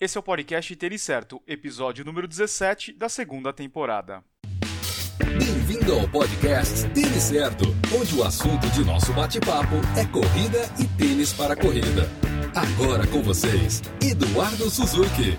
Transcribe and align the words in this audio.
Esse 0.00 0.16
é 0.16 0.20
o 0.20 0.22
podcast 0.22 0.76
Tênis 0.76 1.02
Certo, 1.02 1.42
episódio 1.44 2.04
número 2.04 2.28
17 2.28 2.92
da 2.92 3.08
segunda 3.08 3.52
temporada. 3.52 4.22
Bem-vindo 5.18 5.92
ao 5.92 6.08
podcast 6.08 6.88
Tênis 6.90 7.24
Certo, 7.24 7.64
onde 7.98 8.14
o 8.14 8.22
assunto 8.22 8.68
de 8.68 8.84
nosso 8.84 9.12
bate-papo 9.12 9.74
é 9.98 10.06
corrida 10.06 10.70
e 10.78 10.86
tênis 10.96 11.32
para 11.32 11.56
corrida. 11.56 12.08
Agora 12.54 13.08
com 13.08 13.24
vocês, 13.24 13.82
Eduardo 14.00 14.70
Suzuki. 14.70 15.36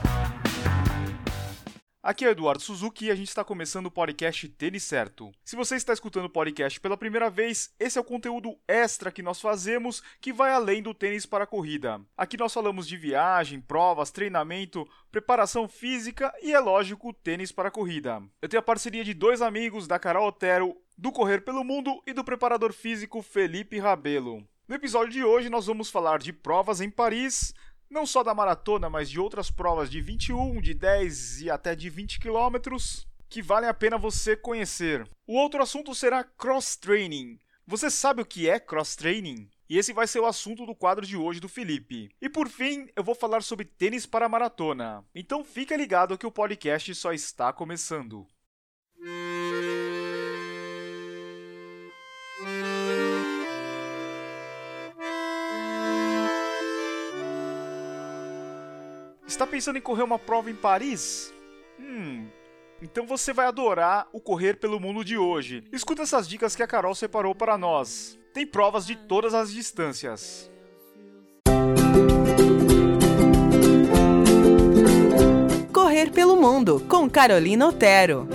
Aqui 2.01 2.23
é 2.23 2.29
o 2.29 2.31
Eduardo 2.31 2.63
Suzuki 2.63 3.07
e 3.07 3.11
a 3.11 3.15
gente 3.15 3.27
está 3.27 3.43
começando 3.43 3.87
o 3.87 3.91
podcast 3.91 4.47
Tênis 4.47 4.83
Certo. 4.83 5.33
Se 5.43 5.57
você 5.57 5.75
está 5.75 5.91
escutando 5.91 6.25
o 6.25 6.29
podcast 6.29 6.79
pela 6.79 6.95
primeira 6.95 7.29
vez, 7.29 7.75
esse 7.77 7.97
é 7.97 8.01
o 8.01 8.05
conteúdo 8.05 8.57
extra 8.65 9.11
que 9.11 9.21
nós 9.21 9.41
fazemos 9.41 10.01
que 10.21 10.31
vai 10.31 10.53
além 10.53 10.81
do 10.81 10.93
tênis 10.93 11.25
para 11.25 11.43
a 11.43 11.47
corrida. 11.47 11.99
Aqui 12.15 12.37
nós 12.37 12.53
falamos 12.53 12.87
de 12.87 12.95
viagem, 12.95 13.59
provas, 13.59 14.11
treinamento, 14.11 14.87
preparação 15.11 15.67
física 15.67 16.33
e, 16.41 16.53
é 16.53 16.59
lógico, 16.61 17.11
tênis 17.11 17.51
para 17.51 17.67
a 17.67 17.71
corrida. 17.71 18.23
Eu 18.41 18.47
tenho 18.47 18.61
a 18.61 18.63
parceria 18.63 19.03
de 19.03 19.13
dois 19.13 19.41
amigos, 19.41 19.85
da 19.85 19.99
Carol 19.99 20.29
Otero, 20.29 20.77
do 20.97 21.11
Correr 21.11 21.41
pelo 21.41 21.65
Mundo 21.65 22.01
e 22.07 22.13
do 22.13 22.23
preparador 22.23 22.71
físico 22.71 23.21
Felipe 23.21 23.77
Rabelo. 23.77 24.47
No 24.69 24.75
episódio 24.75 25.11
de 25.11 25.23
hoje 25.23 25.49
nós 25.49 25.65
vamos 25.65 25.89
falar 25.89 26.19
de 26.19 26.31
provas 26.31 26.79
em 26.79 26.91
Paris, 26.91 27.55
não 27.89 28.05
só 28.05 28.23
da 28.23 28.33
maratona, 28.33 28.89
mas 28.89 29.09
de 29.09 29.19
outras 29.19 29.49
provas 29.49 29.89
de 29.89 29.99
21, 29.99 30.61
de 30.61 30.73
10 30.73 31.41
e 31.41 31.49
até 31.49 31.75
de 31.75 31.89
20 31.89 32.19
quilômetros 32.19 33.07
que 33.29 33.41
valem 33.41 33.69
a 33.69 33.73
pena 33.73 33.97
você 33.97 34.35
conhecer. 34.35 35.07
O 35.25 35.35
outro 35.35 35.61
assunto 35.61 35.93
será 35.93 36.23
cross-training. 36.23 37.39
Você 37.65 37.89
sabe 37.91 38.21
o 38.21 38.25
que 38.25 38.49
é 38.49 38.59
cross-training? 38.59 39.47
E 39.69 39.77
esse 39.77 39.93
vai 39.93 40.07
ser 40.07 40.19
o 40.19 40.25
assunto 40.25 40.65
do 40.65 40.73
quadro 40.73 41.05
de 41.05 41.15
hoje 41.15 41.39
do 41.39 41.47
Felipe. 41.47 42.09
E 42.19 42.27
por 42.27 42.49
fim, 42.49 42.89
eu 42.95 43.03
vou 43.03 43.13
falar 43.13 43.43
sobre 43.43 43.65
tênis 43.65 44.07
para 44.07 44.27
maratona. 44.27 45.05
Então 45.13 45.43
fica 45.43 45.77
ligado 45.77 46.17
que 46.17 46.25
o 46.25 46.31
podcast 46.31 46.95
só 46.95 47.13
está 47.13 47.53
começando. 47.53 48.25
Está 59.39 59.47
pensando 59.47 59.77
em 59.77 59.81
correr 59.81 60.03
uma 60.03 60.19
prova 60.19 60.51
em 60.51 60.53
Paris? 60.53 61.33
Hum, 61.79 62.27
então 62.81 63.07
você 63.07 63.31
vai 63.31 63.45
adorar 63.45 64.05
o 64.11 64.19
Correr 64.19 64.59
pelo 64.59 64.81
Mundo 64.81 65.01
de 65.01 65.17
hoje. 65.17 65.63
Escuta 65.71 66.01
essas 66.01 66.27
dicas 66.27 66.57
que 66.57 66.61
a 66.61 66.67
Carol 66.67 66.93
separou 66.93 67.33
para 67.33 67.57
nós. 67.57 68.19
Tem 68.33 68.45
provas 68.45 68.85
de 68.85 68.97
todas 68.97 69.33
as 69.33 69.49
distâncias. 69.49 70.51
Correr 75.71 76.11
pelo 76.11 76.35
Mundo, 76.35 76.85
com 76.89 77.09
Carolina 77.09 77.65
Otero. 77.65 78.27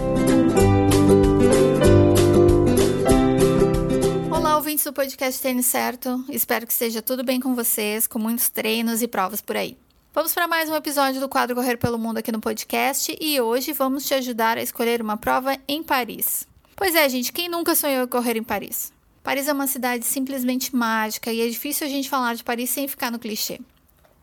Olá, 4.30 4.56
ouvintes 4.56 4.86
do 4.86 4.92
podcast 4.94 5.42
Tênis 5.42 5.66
Certo. 5.66 6.24
Espero 6.30 6.66
que 6.66 6.72
esteja 6.72 7.02
tudo 7.02 7.22
bem 7.22 7.38
com 7.38 7.54
vocês, 7.54 8.06
com 8.06 8.18
muitos 8.18 8.48
treinos 8.48 9.02
e 9.02 9.06
provas 9.06 9.42
por 9.42 9.58
aí. 9.58 9.83
Vamos 10.14 10.32
para 10.32 10.46
mais 10.46 10.70
um 10.70 10.76
episódio 10.76 11.20
do 11.20 11.28
quadro 11.28 11.56
Correr 11.56 11.76
pelo 11.76 11.98
Mundo 11.98 12.18
aqui 12.18 12.30
no 12.30 12.38
podcast 12.38 13.18
e 13.20 13.40
hoje 13.40 13.72
vamos 13.72 14.06
te 14.06 14.14
ajudar 14.14 14.56
a 14.56 14.62
escolher 14.62 15.02
uma 15.02 15.16
prova 15.16 15.58
em 15.66 15.82
Paris. 15.82 16.46
Pois 16.76 16.94
é, 16.94 17.08
gente, 17.08 17.32
quem 17.32 17.48
nunca 17.48 17.74
sonhou 17.74 18.04
em 18.04 18.06
correr 18.06 18.36
em 18.36 18.42
Paris? 18.44 18.92
Paris 19.24 19.48
é 19.48 19.52
uma 19.52 19.66
cidade 19.66 20.06
simplesmente 20.06 20.72
mágica 20.72 21.32
e 21.32 21.40
é 21.40 21.48
difícil 21.48 21.84
a 21.84 21.90
gente 21.90 22.08
falar 22.08 22.34
de 22.34 22.44
Paris 22.44 22.70
sem 22.70 22.86
ficar 22.86 23.10
no 23.10 23.18
clichê. 23.18 23.60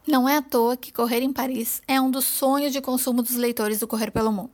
Não 0.07 0.29
é 0.29 0.37
à 0.37 0.41
toa 0.41 0.77
que 0.77 0.93
correr 0.93 1.19
em 1.19 1.33
Paris 1.33 1.81
é 1.85 1.99
um 1.99 2.09
dos 2.09 2.23
sonhos 2.23 2.71
de 2.71 2.79
consumo 2.79 3.21
dos 3.21 3.35
leitores 3.35 3.81
do 3.81 3.87
Correr 3.87 4.11
pelo 4.11 4.31
Mundo. 4.31 4.51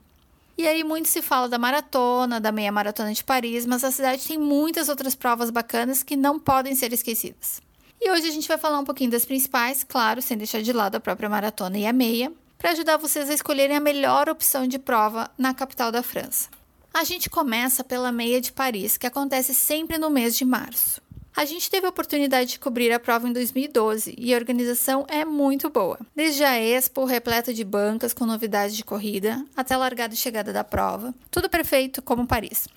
E 0.57 0.67
aí 0.67 0.83
muito 0.83 1.07
se 1.07 1.21
fala 1.21 1.47
da 1.47 1.59
maratona, 1.59 2.41
da 2.41 2.51
meia 2.51 2.71
maratona 2.71 3.13
de 3.13 3.23
Paris, 3.23 3.63
mas 3.67 3.83
a 3.83 3.91
cidade 3.91 4.27
tem 4.27 4.39
muitas 4.39 4.89
outras 4.89 5.13
provas 5.13 5.51
bacanas 5.51 6.01
que 6.01 6.15
não 6.15 6.39
podem 6.39 6.73
ser 6.73 6.91
esquecidas. 6.93 7.61
E 7.99 8.11
hoje 8.11 8.27
a 8.27 8.31
gente 8.31 8.47
vai 8.47 8.57
falar 8.57 8.79
um 8.79 8.85
pouquinho 8.85 9.11
das 9.11 9.25
principais, 9.25 9.83
claro, 9.83 10.21
sem 10.21 10.37
deixar 10.37 10.61
de 10.61 10.71
lado 10.71 10.95
a 10.95 10.99
própria 10.99 11.29
maratona 11.29 11.77
e 11.77 11.85
a 11.85 11.93
meia, 11.93 12.31
para 12.57 12.71
ajudar 12.71 12.97
vocês 12.97 13.29
a 13.29 13.33
escolherem 13.33 13.75
a 13.75 13.81
melhor 13.81 14.29
opção 14.29 14.67
de 14.67 14.79
prova 14.79 15.29
na 15.37 15.53
capital 15.53 15.91
da 15.91 16.03
França. 16.03 16.49
A 16.93 17.03
gente 17.03 17.29
começa 17.29 17.83
pela 17.83 18.11
meia 18.11 18.41
de 18.41 18.51
Paris, 18.51 18.97
que 18.97 19.07
acontece 19.07 19.53
sempre 19.53 19.97
no 19.97 20.09
mês 20.09 20.35
de 20.35 20.45
março. 20.45 21.01
A 21.35 21.45
gente 21.45 21.69
teve 21.69 21.85
a 21.85 21.89
oportunidade 21.89 22.51
de 22.51 22.59
cobrir 22.59 22.91
a 22.91 22.99
prova 22.99 23.29
em 23.29 23.31
2012 23.31 24.15
e 24.17 24.33
a 24.33 24.37
organização 24.37 25.05
é 25.07 25.23
muito 25.23 25.69
boa. 25.69 25.99
Desde 26.15 26.43
a 26.43 26.59
Expo, 26.59 27.05
repleta 27.05 27.53
de 27.53 27.63
bancas 27.63 28.11
com 28.11 28.25
novidades 28.25 28.75
de 28.75 28.83
corrida, 28.83 29.45
até 29.55 29.75
a 29.75 29.77
largada 29.77 30.15
e 30.15 30.17
chegada 30.17 30.51
da 30.51 30.63
prova, 30.63 31.13
tudo 31.29 31.47
perfeito 31.47 32.01
como 32.01 32.25
Paris. 32.25 32.67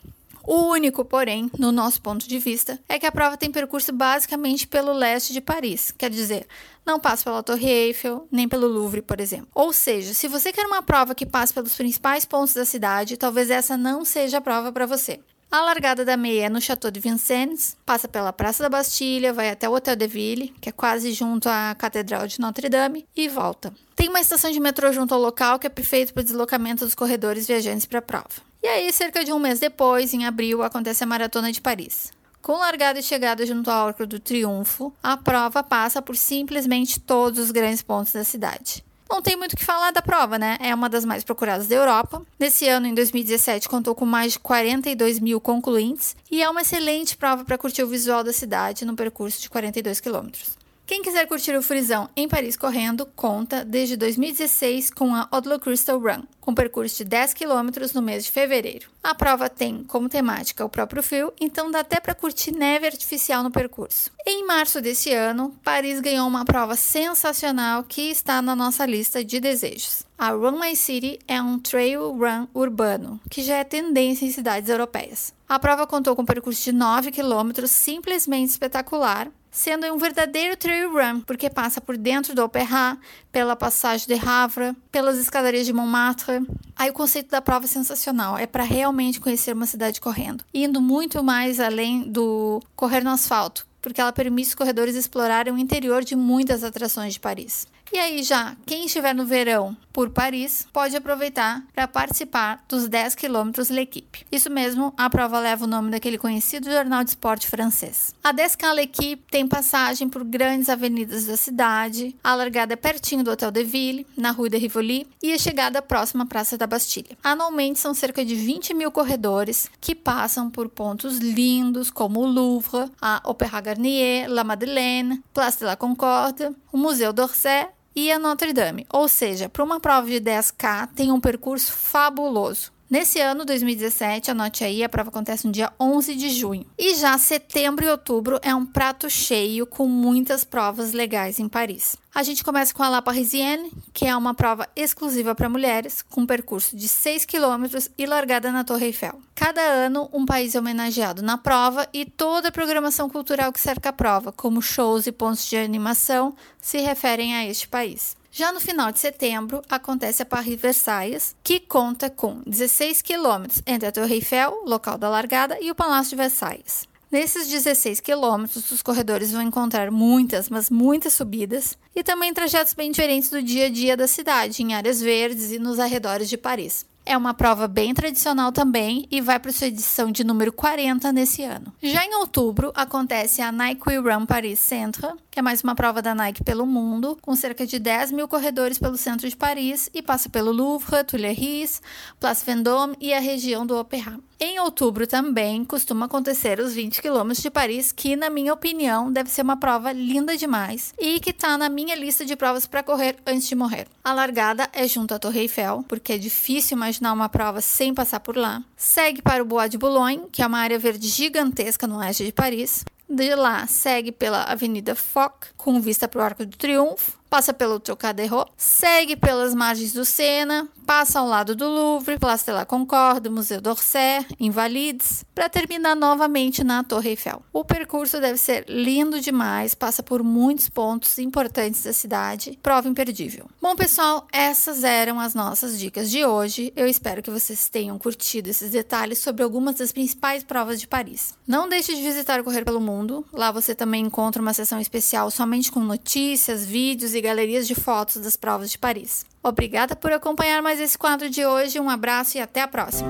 O 0.44 0.70
único, 0.70 1.04
porém, 1.04 1.50
no 1.58 1.70
nosso 1.70 2.00
ponto 2.00 2.28
de 2.28 2.38
vista, 2.38 2.78
é 2.88 2.98
que 2.98 3.06
a 3.06 3.12
prova 3.12 3.36
tem 3.36 3.50
percurso 3.50 3.92
basicamente 3.92 4.66
pelo 4.66 4.92
leste 4.92 5.32
de 5.32 5.40
Paris, 5.40 5.92
quer 5.96 6.10
dizer, 6.10 6.46
não 6.84 6.98
passa 6.98 7.24
pela 7.24 7.42
Torre 7.42 7.68
Eiffel, 7.68 8.26
nem 8.30 8.48
pelo 8.48 8.66
Louvre, 8.66 9.02
por 9.02 9.20
exemplo. 9.20 9.48
Ou 9.54 9.72
seja, 9.72 10.14
se 10.14 10.26
você 10.28 10.52
quer 10.52 10.66
uma 10.66 10.82
prova 10.82 11.14
que 11.14 11.26
passe 11.26 11.52
pelos 11.52 11.74
principais 11.74 12.24
pontos 12.24 12.54
da 12.54 12.64
cidade, 12.64 13.16
talvez 13.16 13.50
essa 13.50 13.76
não 13.76 14.04
seja 14.04 14.38
a 14.38 14.40
prova 14.40 14.72
para 14.72 14.86
você. 14.86 15.20
A 15.52 15.62
largada 15.62 16.04
da 16.04 16.16
meia 16.16 16.46
é 16.46 16.48
no 16.48 16.60
Château 16.60 16.92
de 16.92 17.00
Vincennes, 17.00 17.76
passa 17.84 18.06
pela 18.06 18.32
Praça 18.32 18.62
da 18.62 18.68
Bastilha, 18.68 19.32
vai 19.32 19.50
até 19.50 19.68
o 19.68 19.74
Hotel 19.74 19.96
de 19.96 20.06
Ville, 20.06 20.54
que 20.60 20.68
é 20.68 20.72
quase 20.72 21.12
junto 21.12 21.48
à 21.48 21.74
Catedral 21.76 22.28
de 22.28 22.38
Notre 22.38 22.68
Dame, 22.68 23.04
e 23.16 23.28
volta. 23.28 23.74
Tem 23.96 24.08
uma 24.08 24.20
estação 24.20 24.52
de 24.52 24.60
metrô 24.60 24.92
junto 24.92 25.12
ao 25.12 25.20
local 25.20 25.58
que 25.58 25.66
é 25.66 25.70
perfeito 25.70 26.14
para 26.14 26.20
o 26.20 26.24
deslocamento 26.24 26.84
dos 26.84 26.94
corredores 26.94 27.48
viajantes 27.48 27.84
para 27.84 27.98
a 27.98 28.02
prova. 28.02 28.49
E 28.62 28.68
aí, 28.68 28.92
cerca 28.92 29.24
de 29.24 29.32
um 29.32 29.38
mês 29.38 29.58
depois, 29.58 30.12
em 30.12 30.26
abril, 30.26 30.62
acontece 30.62 31.02
a 31.02 31.06
Maratona 31.06 31.50
de 31.50 31.62
Paris. 31.62 32.12
Com 32.42 32.58
largada 32.58 32.98
e 32.98 33.02
chegada 33.02 33.46
junto 33.46 33.70
ao 33.70 33.88
Arco 33.88 34.06
do 34.06 34.20
Triunfo, 34.20 34.92
a 35.02 35.16
prova 35.16 35.62
passa 35.62 36.02
por 36.02 36.16
simplesmente 36.16 37.00
todos 37.00 37.38
os 37.38 37.50
grandes 37.50 37.82
pontos 37.82 38.12
da 38.12 38.22
cidade. 38.24 38.84
Não 39.10 39.20
tem 39.20 39.36
muito 39.36 39.54
o 39.54 39.56
que 39.56 39.64
falar 39.64 39.90
da 39.90 40.00
prova, 40.00 40.38
né? 40.38 40.56
É 40.60 40.74
uma 40.74 40.88
das 40.88 41.04
mais 41.04 41.24
procuradas 41.24 41.66
da 41.66 41.74
Europa. 41.74 42.22
Nesse 42.38 42.68
ano, 42.68 42.86
em 42.86 42.94
2017, 42.94 43.68
contou 43.68 43.94
com 43.94 44.06
mais 44.06 44.34
de 44.34 44.38
42 44.38 45.18
mil 45.18 45.40
concluintes 45.40 46.14
e 46.30 46.42
é 46.42 46.48
uma 46.48 46.60
excelente 46.60 47.16
prova 47.16 47.44
para 47.44 47.58
curtir 47.58 47.82
o 47.82 47.88
visual 47.88 48.22
da 48.22 48.32
cidade 48.32 48.84
num 48.84 48.94
percurso 48.94 49.40
de 49.40 49.50
42 49.50 50.00
quilômetros. 50.00 50.59
Quem 50.90 51.02
quiser 51.02 51.24
curtir 51.28 51.54
o 51.54 51.62
frisão 51.62 52.10
em 52.16 52.26
Paris 52.26 52.56
correndo, 52.56 53.06
conta 53.14 53.64
desde 53.64 53.96
2016 53.96 54.90
com 54.90 55.14
a 55.14 55.28
Odlo 55.30 55.60
Crystal 55.60 55.96
Run, 55.96 56.24
com 56.40 56.52
percurso 56.52 56.96
de 56.96 57.04
10 57.04 57.32
km 57.32 57.70
no 57.94 58.02
mês 58.02 58.24
de 58.24 58.32
fevereiro. 58.32 58.88
A 59.00 59.14
prova 59.14 59.48
tem 59.48 59.84
como 59.84 60.08
temática 60.08 60.64
o 60.64 60.68
próprio 60.68 61.00
frio, 61.00 61.32
então 61.40 61.70
dá 61.70 61.78
até 61.78 62.00
para 62.00 62.12
curtir 62.12 62.50
neve 62.50 62.86
artificial 62.86 63.44
no 63.44 63.52
percurso. 63.52 64.10
Em 64.26 64.44
março 64.44 64.80
desse 64.80 65.12
ano, 65.12 65.54
Paris 65.62 66.00
ganhou 66.00 66.26
uma 66.26 66.44
prova 66.44 66.74
sensacional 66.74 67.84
que 67.84 68.10
está 68.10 68.42
na 68.42 68.56
nossa 68.56 68.84
lista 68.84 69.24
de 69.24 69.38
desejos. 69.38 70.02
A 70.20 70.32
Run 70.32 70.60
My 70.60 70.76
City 70.76 71.18
é 71.26 71.40
um 71.40 71.58
trail 71.58 72.12
run 72.12 72.46
urbano, 72.52 73.18
que 73.30 73.42
já 73.42 73.56
é 73.56 73.64
tendência 73.64 74.26
em 74.26 74.30
cidades 74.30 74.68
europeias. 74.68 75.32
A 75.48 75.58
prova 75.58 75.86
contou 75.86 76.14
com 76.14 76.20
um 76.20 76.26
percurso 76.26 76.62
de 76.62 76.72
9 76.72 77.10
km 77.10 77.66
simplesmente 77.66 78.50
espetacular, 78.50 79.28
sendo 79.50 79.86
um 79.86 79.96
verdadeiro 79.96 80.58
trail 80.58 80.92
run, 80.92 81.22
porque 81.22 81.48
passa 81.48 81.80
por 81.80 81.96
dentro 81.96 82.34
do 82.34 82.44
Opéra, 82.44 82.98
pela 83.32 83.56
passagem 83.56 84.06
de 84.08 84.28
Havre, 84.28 84.76
pelas 84.92 85.16
escadarias 85.16 85.64
de 85.64 85.72
Montmartre. 85.72 86.46
Aí 86.76 86.90
o 86.90 86.92
conceito 86.92 87.30
da 87.30 87.40
prova 87.40 87.64
é 87.64 87.68
sensacional, 87.68 88.36
é 88.36 88.46
para 88.46 88.62
realmente 88.62 89.20
conhecer 89.20 89.54
uma 89.54 89.64
cidade 89.64 90.02
correndo, 90.02 90.44
indo 90.52 90.82
muito 90.82 91.24
mais 91.24 91.58
além 91.58 92.02
do 92.02 92.60
correr 92.76 93.02
no 93.02 93.08
asfalto, 93.08 93.66
porque 93.80 94.02
ela 94.02 94.12
permite 94.12 94.48
os 94.48 94.54
corredores 94.54 94.96
explorarem 94.96 95.54
o 95.54 95.58
interior 95.58 96.04
de 96.04 96.14
muitas 96.14 96.62
atrações 96.62 97.14
de 97.14 97.20
Paris. 97.20 97.66
E 97.92 97.98
aí 97.98 98.22
já, 98.22 98.56
quem 98.64 98.86
estiver 98.86 99.12
no 99.12 99.26
verão 99.26 99.76
por 99.92 100.10
Paris 100.10 100.64
pode 100.72 100.94
aproveitar 100.94 101.64
para 101.74 101.88
participar 101.88 102.64
dos 102.68 102.88
10 102.88 103.16
quilômetros 103.16 103.68
L'Equipe. 103.68 104.24
Isso 104.30 104.48
mesmo, 104.48 104.94
a 104.96 105.10
prova 105.10 105.40
leva 105.40 105.64
o 105.64 105.68
nome 105.68 105.90
daquele 105.90 106.16
conhecido 106.16 106.70
jornal 106.70 107.02
de 107.02 107.10
esporte 107.10 107.48
francês. 107.48 108.14
A 108.22 108.32
10K 108.32 108.72
L'Equipe 108.74 109.24
tem 109.28 109.48
passagem 109.48 110.08
por 110.08 110.22
grandes 110.22 110.68
avenidas 110.68 111.26
da 111.26 111.36
cidade, 111.36 112.14
a 112.22 112.32
largada 112.36 112.74
é 112.74 112.76
pertinho 112.76 113.24
do 113.24 113.32
Hotel 113.32 113.50
de 113.50 113.64
Ville, 113.64 114.06
na 114.16 114.30
Rue 114.30 114.48
de 114.48 114.58
Rivoli, 114.58 115.08
e 115.20 115.32
a 115.32 115.38
chegada 115.38 115.82
próxima 115.82 116.22
à 116.22 116.26
Praça 116.26 116.56
da 116.56 116.68
Bastilha. 116.68 117.18
Anualmente 117.24 117.80
são 117.80 117.92
cerca 117.92 118.24
de 118.24 118.36
20 118.36 118.72
mil 118.72 118.92
corredores 118.92 119.68
que 119.80 119.96
passam 119.96 120.48
por 120.48 120.68
pontos 120.68 121.18
lindos 121.18 121.90
como 121.90 122.20
o 122.20 122.26
Louvre, 122.26 122.88
a 123.02 123.20
Opéra 123.24 123.60
Garnier, 123.60 124.30
La 124.30 124.44
Madeleine, 124.44 125.20
Place 125.34 125.58
de 125.58 125.64
la 125.64 125.74
Concorde, 125.74 126.54
o 126.72 126.78
Museu 126.78 127.12
d'Orsay 127.12 127.66
e 127.94 128.10
a 128.10 128.18
Notre 128.18 128.52
Dame. 128.52 128.86
Ou 128.92 129.08
seja, 129.08 129.48
para 129.48 129.64
uma 129.64 129.80
prova 129.80 130.06
de 130.06 130.20
10K 130.20 130.88
tem 130.94 131.10
um 131.12 131.20
percurso 131.20 131.72
fabuloso. 131.72 132.72
Nesse 132.90 133.20
ano, 133.20 133.44
2017, 133.44 134.32
anote 134.32 134.64
aí, 134.64 134.82
a 134.82 134.88
prova 134.88 135.10
acontece 135.10 135.46
no 135.46 135.52
dia 135.52 135.72
11 135.78 136.12
de 136.16 136.28
junho. 136.28 136.66
E 136.76 136.96
já 136.96 137.16
setembro 137.18 137.84
e 137.84 137.88
outubro 137.88 138.40
é 138.42 138.52
um 138.52 138.66
prato 138.66 139.08
cheio 139.08 139.64
com 139.64 139.86
muitas 139.86 140.42
provas 140.42 140.92
legais 140.92 141.38
em 141.38 141.48
Paris. 141.48 141.94
A 142.12 142.24
gente 142.24 142.42
começa 142.42 142.74
com 142.74 142.82
a 142.82 142.88
La 142.88 143.00
Parisienne, 143.00 143.70
que 143.92 144.06
é 144.06 144.16
uma 144.16 144.34
prova 144.34 144.68
exclusiva 144.74 145.36
para 145.36 145.48
mulheres, 145.48 146.02
com 146.02 146.26
percurso 146.26 146.74
de 146.74 146.88
6 146.88 147.26
km 147.26 147.66
e 147.96 148.06
largada 148.06 148.50
na 148.50 148.64
Torre 148.64 148.86
Eiffel. 148.86 149.20
Cada 149.36 149.60
ano, 149.60 150.10
um 150.12 150.26
país 150.26 150.56
é 150.56 150.58
homenageado 150.58 151.22
na 151.22 151.38
prova 151.38 151.88
e 151.92 152.04
toda 152.04 152.48
a 152.48 152.52
programação 152.52 153.08
cultural 153.08 153.52
que 153.52 153.60
cerca 153.60 153.90
a 153.90 153.92
prova, 153.92 154.32
como 154.32 154.60
shows 154.60 155.06
e 155.06 155.12
pontos 155.12 155.48
de 155.48 155.56
animação, 155.56 156.34
se 156.60 156.78
referem 156.78 157.36
a 157.36 157.46
este 157.46 157.68
país. 157.68 158.18
Já 158.32 158.52
no 158.52 158.60
final 158.60 158.92
de 158.92 159.00
setembro, 159.00 159.60
acontece 159.68 160.22
a 160.22 160.26
Paris-Versailles, 160.26 161.34
que 161.42 161.58
conta 161.58 162.08
com 162.08 162.40
16 162.46 163.02
quilômetros 163.02 163.60
entre 163.66 163.88
a 163.88 163.92
Torre 163.92 164.14
Eiffel, 164.14 164.62
local 164.64 164.96
da 164.96 165.08
largada, 165.08 165.58
e 165.60 165.68
o 165.68 165.74
Palácio 165.74 166.10
de 166.10 166.16
Versailles. 166.16 166.88
Nesses 167.10 167.48
16 167.48 167.98
quilômetros, 167.98 168.70
os 168.70 168.82
corredores 168.82 169.32
vão 169.32 169.42
encontrar 169.42 169.90
muitas, 169.90 170.48
mas 170.48 170.70
muitas 170.70 171.14
subidas 171.14 171.76
e 171.92 172.04
também 172.04 172.32
trajetos 172.32 172.72
bem 172.72 172.92
diferentes 172.92 173.30
do 173.30 173.42
dia 173.42 173.66
a 173.66 173.68
dia 173.68 173.96
da 173.96 174.06
cidade, 174.06 174.62
em 174.62 174.74
áreas 174.74 175.00
verdes 175.00 175.50
e 175.50 175.58
nos 175.58 175.80
arredores 175.80 176.28
de 176.28 176.36
Paris. 176.36 176.86
É 177.04 177.16
uma 177.16 177.34
prova 177.34 177.66
bem 177.66 177.92
tradicional 177.94 178.52
também 178.52 179.06
e 179.10 179.20
vai 179.20 179.38
para 179.38 179.52
sua 179.52 179.66
edição 179.66 180.12
de 180.12 180.22
número 180.22 180.52
40 180.52 181.12
nesse 181.12 181.42
ano. 181.42 181.72
Já 181.82 182.04
em 182.04 182.14
outubro 182.16 182.70
acontece 182.74 183.42
a 183.42 183.50
Nike 183.50 183.96
Run 183.96 184.26
Paris 184.26 184.60
Centre, 184.60 185.08
que 185.30 185.38
é 185.38 185.42
mais 185.42 185.62
uma 185.62 185.74
prova 185.74 186.00
da 186.00 186.14
Nike 186.14 186.44
pelo 186.44 186.66
mundo, 186.66 187.18
com 187.20 187.34
cerca 187.34 187.66
de 187.66 187.78
10 187.78 188.12
mil 188.12 188.28
corredores 188.28 188.78
pelo 188.78 188.96
centro 188.96 189.28
de 189.28 189.36
Paris 189.36 189.90
e 189.94 190.02
passa 190.02 190.28
pelo 190.28 190.52
Louvre, 190.52 191.02
Tuileries, 191.04 191.82
Place 192.20 192.44
Vendôme 192.44 192.96
e 193.00 193.12
a 193.12 193.20
região 193.20 193.66
do 193.66 193.76
Opéra. 193.76 194.29
Em 194.42 194.58
outubro 194.58 195.06
também 195.06 195.62
costuma 195.66 196.06
acontecer 196.06 196.60
os 196.60 196.72
20 196.72 197.02
quilômetros 197.02 197.42
de 197.42 197.50
Paris, 197.50 197.92
que, 197.92 198.16
na 198.16 198.30
minha 198.30 198.54
opinião, 198.54 199.12
deve 199.12 199.28
ser 199.28 199.42
uma 199.42 199.58
prova 199.58 199.92
linda 199.92 200.34
demais 200.34 200.94
e 200.98 201.20
que 201.20 201.28
está 201.28 201.58
na 201.58 201.68
minha 201.68 201.94
lista 201.94 202.24
de 202.24 202.34
provas 202.34 202.64
para 202.64 202.82
correr 202.82 203.16
antes 203.26 203.46
de 203.46 203.54
morrer. 203.54 203.86
A 204.02 204.14
largada 204.14 204.66
é 204.72 204.88
junto 204.88 205.12
à 205.12 205.18
Torre 205.18 205.40
Eiffel, 205.40 205.84
porque 205.86 206.14
é 206.14 206.18
difícil 206.18 206.74
imaginar 206.74 207.12
uma 207.12 207.28
prova 207.28 207.60
sem 207.60 207.92
passar 207.92 208.20
por 208.20 208.34
lá. 208.34 208.64
Segue 208.74 209.20
para 209.20 209.42
o 209.42 209.46
Bois 209.46 209.68
de 209.68 209.76
Boulogne, 209.76 210.26
que 210.32 210.42
é 210.42 210.46
uma 210.46 210.60
área 210.60 210.78
verde 210.78 211.06
gigantesca 211.06 211.86
no 211.86 211.98
oeste 211.98 212.24
de 212.24 212.32
Paris. 212.32 212.82
De 213.06 213.34
lá, 213.34 213.66
segue 213.66 214.10
pela 214.10 214.44
Avenida 214.44 214.94
Foch, 214.94 215.48
com 215.54 215.82
vista 215.82 216.08
para 216.08 216.18
o 216.18 216.24
Arco 216.24 216.46
do 216.46 216.56
Triunfo 216.56 217.19
passa 217.30 217.54
pelo 217.54 217.78
Trocadero, 217.78 218.44
segue 218.56 219.14
pelas 219.14 219.54
margens 219.54 219.92
do 219.92 220.04
Sena, 220.04 220.68
passa 220.84 221.20
ao 221.20 221.28
lado 221.28 221.54
do 221.54 221.68
Louvre, 221.68 222.18
Place 222.18 222.44
de 222.44 222.50
la 222.50 222.66
Concorde, 222.66 223.30
Museu 223.30 223.60
d'Orsay, 223.60 224.26
Invalides, 224.40 225.24
para 225.32 225.48
terminar 225.48 225.94
novamente 225.94 226.64
na 226.64 226.82
Torre 226.82 227.10
Eiffel. 227.10 227.40
O 227.52 227.64
percurso 227.64 228.20
deve 228.20 228.36
ser 228.36 228.64
lindo 228.68 229.20
demais, 229.20 229.76
passa 229.76 230.02
por 230.02 230.24
muitos 230.24 230.68
pontos 230.68 231.16
importantes 231.18 231.84
da 231.84 231.92
cidade, 231.92 232.58
prova 232.60 232.88
imperdível. 232.88 233.48
Bom, 233.62 233.76
pessoal, 233.76 234.26
essas 234.32 234.82
eram 234.82 235.20
as 235.20 235.32
nossas 235.32 235.78
dicas 235.78 236.10
de 236.10 236.24
hoje. 236.24 236.72
Eu 236.74 236.88
espero 236.88 237.22
que 237.22 237.30
vocês 237.30 237.68
tenham 237.68 237.96
curtido 237.96 238.48
esses 238.48 238.72
detalhes 238.72 239.20
sobre 239.20 239.44
algumas 239.44 239.76
das 239.76 239.92
principais 239.92 240.42
provas 240.42 240.80
de 240.80 240.88
Paris. 240.88 241.34
Não 241.46 241.68
deixe 241.68 241.94
de 241.94 242.02
visitar 242.02 242.40
o 242.40 242.44
Correr 242.44 242.64
pelo 242.64 242.80
Mundo. 242.80 243.24
Lá 243.32 243.52
você 243.52 243.72
também 243.72 244.04
encontra 244.04 244.42
uma 244.42 244.52
seção 244.52 244.80
especial 244.80 245.30
somente 245.30 245.70
com 245.70 245.78
notícias, 245.78 246.66
vídeos 246.66 247.14
e 247.14 247.19
e 247.20 247.22
galerias 247.22 247.68
de 247.68 247.74
fotos 247.74 248.16
das 248.16 248.34
provas 248.34 248.70
de 248.70 248.78
Paris. 248.78 249.24
Obrigada 249.42 249.94
por 249.94 250.10
acompanhar 250.10 250.62
mais 250.62 250.80
esse 250.80 250.96
quadro 250.96 251.28
de 251.28 251.44
hoje, 251.44 251.78
um 251.78 251.88
abraço 251.88 252.38
e 252.38 252.40
até 252.40 252.62
a 252.62 252.68
próxima! 252.68 253.08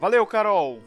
Valeu, 0.00 0.26
Carol! 0.26 0.80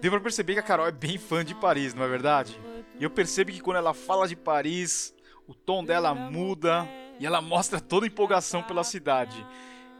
Deu 0.00 0.10
pra 0.10 0.20
perceber 0.20 0.52
que 0.52 0.60
a 0.60 0.62
Carol 0.62 0.86
é 0.86 0.92
bem 0.92 1.16
fã 1.16 1.42
de 1.42 1.54
Paris, 1.54 1.94
não 1.94 2.04
é 2.04 2.08
verdade? 2.08 2.60
E 3.00 3.02
eu 3.02 3.10
percebo 3.10 3.50
que 3.50 3.60
quando 3.60 3.78
ela 3.78 3.94
fala 3.94 4.28
de 4.28 4.36
Paris, 4.36 5.14
o 5.48 5.54
tom 5.54 5.82
dela 5.82 6.14
muda 6.14 6.86
e 7.18 7.24
ela 7.24 7.40
mostra 7.40 7.80
toda 7.80 8.04
a 8.04 8.08
empolgação 8.08 8.62
pela 8.62 8.84
cidade. 8.84 9.44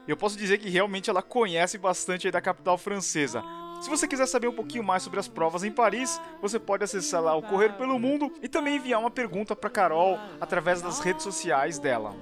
Eu 0.07 0.17
posso 0.17 0.37
dizer 0.37 0.59
que 0.59 0.69
realmente 0.69 1.09
ela 1.09 1.23
conhece 1.23 1.79
bastante 1.79 2.31
da 2.31 2.41
capital 2.41 2.77
francesa. 2.77 3.43
Se 3.85 3.91
você 3.91 4.09
quiser 4.09 4.25
saber 4.25 4.49
um 4.49 4.53
pouquinho 4.55 4.83
mais 4.83 5.03
sobre 5.03 5.21
as 5.21 5.29
provas 5.29 5.63
em 5.63 5.71
Paris, 5.71 6.19
você 6.41 6.59
pode 6.59 6.83
acessar 6.83 7.21
lá 7.21 7.37
o 7.37 7.43
Correr 7.43 7.75
pelo 7.75 7.99
Mundo 7.99 8.33
e 8.41 8.49
também 8.49 8.77
enviar 8.77 8.99
uma 8.99 9.11
pergunta 9.11 9.55
para 9.55 9.69
Carol 9.69 10.19
através 10.41 10.81
das 10.81 11.01
redes 11.01 11.23
sociais 11.23 11.79
dela. 11.79 12.17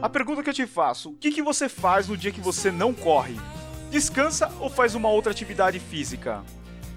A 0.00 0.08
pergunta 0.08 0.44
que 0.44 0.50
eu 0.50 0.54
te 0.54 0.64
faço: 0.68 1.10
o 1.10 1.16
que, 1.16 1.32
que 1.32 1.42
você 1.42 1.68
faz 1.68 2.06
no 2.06 2.16
dia 2.16 2.30
que 2.30 2.40
você 2.40 2.70
não 2.70 2.94
corre? 2.94 3.34
Descansa 3.90 4.48
ou 4.60 4.70
faz 4.70 4.94
uma 4.94 5.08
outra 5.08 5.32
atividade 5.32 5.80
física? 5.80 6.44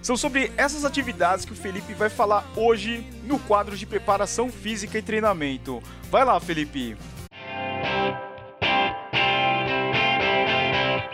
São 0.03 0.17
sobre 0.17 0.51
essas 0.57 0.83
atividades 0.83 1.45
que 1.45 1.53
o 1.53 1.55
Felipe 1.55 1.93
vai 1.93 2.09
falar 2.09 2.45
hoje 2.57 3.07
no 3.23 3.39
quadro 3.39 3.77
de 3.77 3.85
preparação 3.85 4.49
física 4.51 4.97
e 4.97 5.01
treinamento. 5.01 5.81
Vai 6.11 6.25
lá, 6.25 6.37
Felipe! 6.41 6.97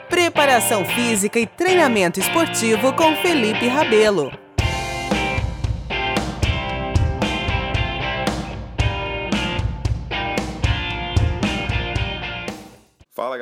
Preparação 0.09 0.83
física 0.83 1.39
e 1.39 1.45
treinamento 1.45 2.19
esportivo 2.19 2.91
com 2.93 3.15
Felipe 3.17 3.67
Rabelo. 3.67 4.31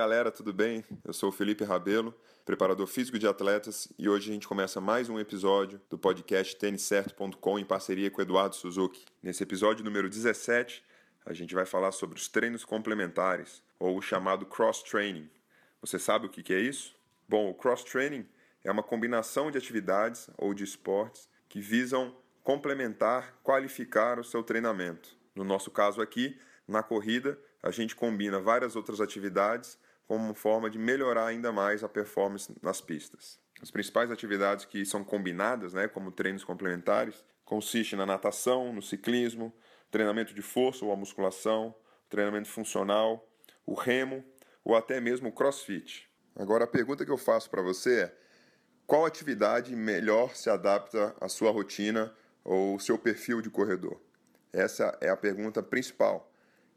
Galera, 0.07 0.31
tudo 0.31 0.53
bem? 0.53 0.85
Eu 1.03 1.11
sou 1.11 1.27
o 1.27 1.31
Felipe 1.33 1.65
Rabelo, 1.65 2.15
preparador 2.45 2.87
físico 2.87 3.19
de 3.19 3.27
atletas, 3.27 3.89
e 3.99 4.07
hoje 4.07 4.29
a 4.29 4.33
gente 4.33 4.47
começa 4.47 4.79
mais 4.79 5.09
um 5.09 5.19
episódio 5.19 5.81
do 5.89 5.97
podcast 5.97 6.55
têniscerto.com 6.55 7.59
em 7.59 7.65
parceria 7.65 8.09
com 8.09 8.21
Eduardo 8.21 8.55
Suzuki. 8.55 9.03
Nesse 9.21 9.43
episódio 9.43 9.83
número 9.83 10.09
17, 10.09 10.81
a 11.25 11.33
gente 11.33 11.53
vai 11.53 11.65
falar 11.65 11.91
sobre 11.91 12.17
os 12.17 12.29
treinos 12.29 12.63
complementares, 12.63 13.61
ou 13.77 13.97
o 13.97 14.01
chamado 14.01 14.45
cross-training. 14.45 15.29
Você 15.81 15.99
sabe 15.99 16.27
o 16.27 16.29
que 16.29 16.53
é 16.53 16.59
isso? 16.61 16.95
Bom, 17.27 17.49
o 17.49 17.53
cross-training 17.53 18.25
é 18.63 18.71
uma 18.71 18.83
combinação 18.83 19.51
de 19.51 19.57
atividades 19.57 20.29
ou 20.37 20.53
de 20.53 20.63
esportes 20.63 21.27
que 21.49 21.59
visam 21.59 22.15
complementar, 22.43 23.37
qualificar 23.43 24.19
o 24.19 24.23
seu 24.23 24.41
treinamento. 24.41 25.17
No 25.35 25.43
nosso 25.43 25.69
caso 25.69 26.01
aqui, 26.01 26.39
na 26.65 26.81
corrida, 26.81 27.37
a 27.61 27.71
gente 27.71 27.93
combina 27.93 28.39
várias 28.39 28.77
outras 28.77 29.01
atividades 29.01 29.77
como 30.07 30.33
forma 30.33 30.69
de 30.69 30.79
melhorar 30.79 31.27
ainda 31.27 31.51
mais 31.51 31.83
a 31.83 31.89
performance 31.89 32.53
nas 32.61 32.79
pistas. 32.79 33.39
As 33.61 33.69
principais 33.69 34.09
atividades 34.09 34.65
que 34.65 34.85
são 34.85 35.03
combinadas, 35.03 35.73
né, 35.73 35.87
como 35.87 36.11
treinos 36.11 36.43
complementares, 36.43 37.25
consistem 37.43 37.97
na 37.97 38.05
natação, 38.05 38.71
no 38.71 38.81
ciclismo, 38.81 39.53
treinamento 39.91 40.33
de 40.33 40.41
força 40.41 40.85
ou 40.85 40.91
a 40.91 40.95
musculação, 40.95 41.75
treinamento 42.09 42.49
funcional, 42.49 43.27
o 43.65 43.73
remo 43.73 44.23
ou 44.63 44.75
até 44.75 45.01
mesmo 45.01 45.29
o 45.29 45.31
crossfit. 45.31 46.09
Agora 46.35 46.65
a 46.65 46.67
pergunta 46.67 47.05
que 47.05 47.11
eu 47.11 47.17
faço 47.17 47.49
para 47.49 47.61
você 47.61 48.01
é: 48.01 48.17
qual 48.85 49.05
atividade 49.05 49.75
melhor 49.75 50.35
se 50.35 50.49
adapta 50.49 51.15
à 51.19 51.27
sua 51.27 51.51
rotina 51.51 52.13
ou 52.43 52.79
seu 52.79 52.97
perfil 52.97 53.41
de 53.41 53.49
corredor? 53.49 53.99
Essa 54.53 54.97
é 55.01 55.09
a 55.09 55.17
pergunta 55.17 55.61
principal. 55.63 56.31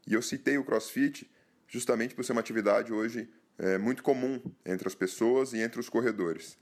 E 0.05 0.13
eu 0.13 0.21
citei 0.21 0.57
o 0.57 0.65
crossfit 0.65 1.29
justamente 1.71 2.13
por 2.13 2.23
ser 2.25 2.33
uma 2.33 2.41
atividade 2.41 2.91
hoje 2.91 3.29
é, 3.57 3.77
muito 3.77 4.03
comum 4.03 4.41
entre 4.65 4.87
as 4.87 4.93
pessoas 4.93 5.53
e 5.53 5.59
entre 5.59 5.79
os 5.79 5.87
corredores. 5.87 6.57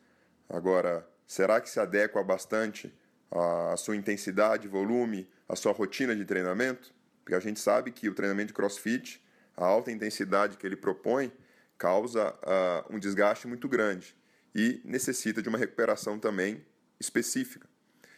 Agora, 0.47 1.05
será 1.25 1.59
que 1.59 1.69
se 1.69 1.79
adequa 1.79 2.23
bastante 2.23 2.93
à 3.31 3.75
sua 3.75 3.95
intensidade, 3.95 4.67
volume, 4.67 5.27
à 5.47 5.55
sua 5.55 5.71
rotina 5.71 6.15
de 6.15 6.23
treinamento? 6.25 6.93
Porque 7.23 7.33
a 7.33 7.39
gente 7.39 7.59
sabe 7.59 7.91
que 7.91 8.07
o 8.07 8.13
treinamento 8.13 8.49
de 8.49 8.53
crossfit, 8.53 9.19
a 9.57 9.65
alta 9.65 9.91
intensidade 9.91 10.57
que 10.57 10.65
ele 10.65 10.75
propõe, 10.75 11.31
causa 11.75 12.31
uh, 12.31 12.95
um 12.95 12.99
desgaste 12.99 13.47
muito 13.47 13.67
grande 13.67 14.15
e 14.53 14.79
necessita 14.85 15.41
de 15.41 15.49
uma 15.49 15.57
recuperação 15.57 16.19
também 16.19 16.63
específica. 16.99 17.67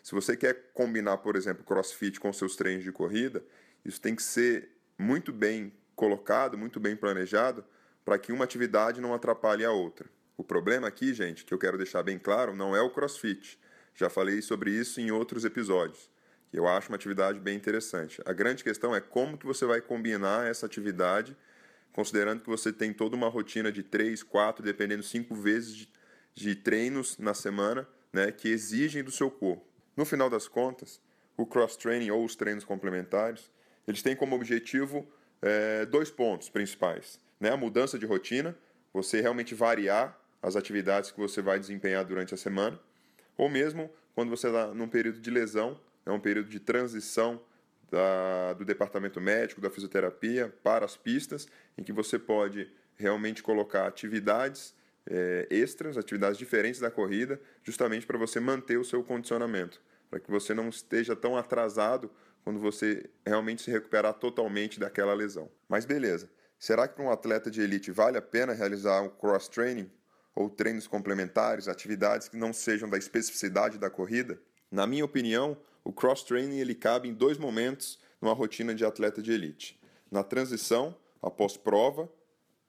Se 0.04 0.14
você 0.14 0.36
quer 0.36 0.72
combinar, 0.74 1.18
por 1.20 1.38
exemplo, 1.38 1.64
crossfit 1.64 2.20
com 2.20 2.34
seus 2.34 2.58
treinos 2.58 2.84
de 2.84 2.92
corrida, 2.92 3.44
isso 3.86 4.02
tem 4.02 4.14
que 4.14 4.24
ser 4.24 4.72
muito 4.98 5.32
bem 5.32 5.72
colocado, 6.02 6.58
muito 6.58 6.80
bem 6.80 6.96
planejado, 6.96 7.64
para 8.04 8.18
que 8.18 8.32
uma 8.32 8.44
atividade 8.44 9.00
não 9.00 9.14
atrapalhe 9.14 9.64
a 9.64 9.70
outra. 9.70 10.10
O 10.36 10.44
problema 10.44 10.88
aqui, 10.88 11.14
gente, 11.14 11.46
que 11.46 11.54
eu 11.54 11.60
quero 11.60 11.78
deixar 11.78 12.02
bem 12.02 12.18
claro, 12.18 12.56
não 12.56 12.76
é 12.76 12.82
o 12.82 12.90
crossfit. 12.90 13.60
Já 13.94 14.10
falei 14.10 14.42
sobre 14.42 14.72
isso 14.72 15.00
em 15.00 15.12
outros 15.12 15.46
episódios. 15.46 16.10
Eu 16.52 16.68
acho 16.68 16.90
uma 16.90 16.96
atividade 16.96 17.40
bem 17.40 17.56
interessante. 17.56 18.20
A 18.26 18.34
grande 18.34 18.64
questão 18.64 18.96
é 18.96 19.00
como 19.00 19.38
que 19.38 19.46
você 19.46 19.64
vai 19.64 19.80
combinar 19.80 20.48
essa 20.48 20.66
atividade 20.66 21.38
considerando 21.94 22.42
que 22.42 22.50
você 22.50 22.74
tem 22.74 22.92
toda 22.92 23.16
uma 23.16 23.30
rotina 23.30 23.72
de 23.72 23.84
3, 23.84 24.24
4, 24.24 24.66
dependendo 24.66 25.04
5 25.04 25.36
vezes 25.36 25.76
de, 25.76 25.90
de 26.34 26.56
treinos 26.56 27.20
na 27.20 27.36
semana, 27.36 27.88
né, 28.12 28.32
que 28.32 28.48
exigem 28.48 29.04
do 29.04 29.12
seu 29.12 29.30
corpo. 29.30 29.68
No 29.96 30.06
final 30.06 30.32
das 30.32 30.48
contas, 30.48 31.00
o 31.38 31.46
cross-training 31.46 32.10
ou 32.10 32.26
os 32.26 32.36
treinos 32.36 32.64
complementares, 32.64 33.52
eles 33.88 34.02
têm 34.02 34.16
como 34.16 34.36
objetivo 34.36 35.08
é, 35.42 35.86
dois 35.86 36.10
pontos 36.12 36.50
principais. 36.50 37.20
Né? 37.40 37.52
A 37.52 37.58
mudança 37.58 37.98
de 37.98 38.06
rotina, 38.06 38.56
você 38.94 39.22
realmente 39.22 39.56
variar 39.56 40.18
as 40.42 40.56
atividades 40.56 41.12
que 41.12 41.20
você 41.20 41.42
vai 41.42 41.60
desempenhar 41.60 42.04
durante 42.06 42.34
a 42.34 42.38
semana, 42.38 42.80
ou 43.38 43.50
mesmo 43.50 43.92
quando 44.14 44.30
você 44.30 44.48
está 44.48 44.68
num 44.68 44.88
período 44.88 45.20
de 45.20 45.30
lesão, 45.30 45.80
é 46.06 46.12
um 46.12 46.20
período 46.20 46.50
de 46.50 46.60
transição 46.60 47.42
da, 47.90 48.54
do 48.54 48.66
departamento 48.66 49.20
médico, 49.20 49.62
da 49.62 49.70
fisioterapia 49.70 50.54
para 50.64 50.86
as 50.86 50.98
pistas, 50.98 51.48
em 51.78 51.84
que 51.84 51.92
você 51.92 52.18
pode 52.18 52.70
realmente 52.96 53.44
colocar 53.44 53.88
atividades 53.88 54.74
é, 55.10 55.48
extras, 55.50 55.98
atividades 55.98 56.38
diferentes 56.38 56.80
da 56.80 56.92
corrida, 56.92 57.40
justamente 57.64 58.06
para 58.06 58.18
você 58.18 58.40
manter 58.40 58.78
o 58.78 58.86
seu 58.86 59.04
condicionamento, 59.04 59.82
para 60.10 60.20
que 60.20 60.30
você 60.30 60.54
não 60.54 60.70
esteja 60.70 61.16
tão 61.16 61.36
atrasado 61.38 62.12
quando 62.44 62.60
você 62.60 63.10
realmente 63.26 63.62
se 63.62 63.72
recuperar 63.72 64.14
totalmente 64.14 64.80
daquela 64.80 65.14
lesão. 65.14 65.50
Mas 65.68 65.86
beleza, 65.86 66.30
será 66.58 66.88
que 66.88 66.96
para 66.96 67.06
um 67.06 67.12
atleta 67.12 67.50
de 67.50 67.62
elite 67.62 67.92
vale 67.92 68.18
a 68.18 68.22
pena 68.22 68.54
realizar 68.54 69.02
um 69.02 69.10
cross-training 69.10 69.90
ou 70.36 70.50
treinos 70.50 70.88
complementares, 70.88 71.68
atividades 71.68 72.28
que 72.28 72.38
não 72.38 72.54
sejam 72.54 72.90
da 72.90 72.98
especificidade 72.98 73.78
da 73.78 73.90
corrida? 73.90 74.40
Na 74.72 74.88
minha 74.88 75.06
opinião, 75.06 75.58
o 75.84 75.92
cross-training 75.92 76.60
ele 76.60 76.76
cabe 76.76 77.10
em 77.10 77.14
dois 77.14 77.38
momentos 77.38 78.00
numa 78.22 78.34
rotina 78.34 78.74
de 78.74 78.86
atleta 78.86 79.22
de 79.22 79.32
elite. 79.32 79.80
Na 80.10 80.24
transição, 80.24 80.96
após 81.22 81.58
prova, 81.58 82.10